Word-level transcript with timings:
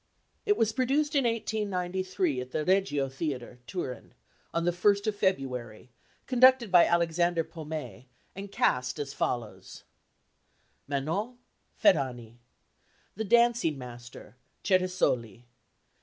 It 0.47 0.57
was 0.57 0.73
produced 0.73 1.13
in 1.13 1.25
1893 1.25 2.41
at 2.41 2.49
the 2.49 2.65
Regio 2.65 3.07
Theatre, 3.07 3.59
Turin, 3.67 4.15
on 4.51 4.65
the 4.65 4.71
1st 4.71 5.05
of 5.05 5.15
February, 5.15 5.91
conducted 6.25 6.71
by 6.71 6.87
Alexander 6.87 7.43
Pomé, 7.43 8.05
and 8.35 8.51
cast 8.51 8.97
as 8.97 9.13
follows: 9.13 9.83
Manon 10.87 11.37
FERRANI. 11.75 12.39
The 13.13 13.25
Dancing 13.25 13.77
Master 13.77 14.37
CERESOLI. 14.63 15.45